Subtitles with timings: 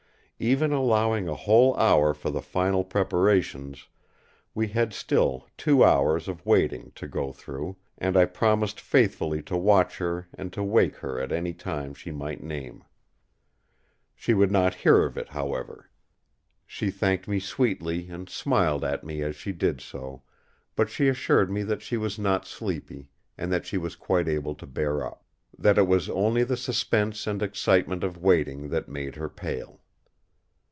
[0.43, 3.87] Even allowing a whole hour for the final preparations,
[4.55, 9.55] we had still two hours of waiting to go through, and I promised faithfully to
[9.55, 12.83] watch her and to awake her at any time she might name.
[14.15, 15.91] She would not hear of it, however.
[16.65, 20.23] She thanked me sweetly and smiled at me as she did so;
[20.75, 24.55] but she assured me that she was not sleepy, and that she was quite able
[24.55, 25.23] to bear up.
[25.55, 29.77] That it was only the suspense and excitement of waiting that made her pale.